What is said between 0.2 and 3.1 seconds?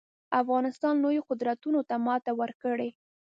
افغانستان لویو قدرتونو ته ماتې ورکړي